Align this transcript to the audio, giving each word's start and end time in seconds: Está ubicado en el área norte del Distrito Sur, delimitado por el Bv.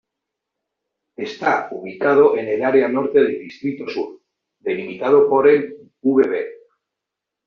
Está 1.15 1.69
ubicado 1.69 2.35
en 2.35 2.47
el 2.47 2.63
área 2.63 2.87
norte 2.87 3.19
del 3.19 3.37
Distrito 3.37 3.87
Sur, 3.87 4.19
delimitado 4.59 5.29
por 5.29 5.47
el 5.47 5.77
Bv. 6.01 6.39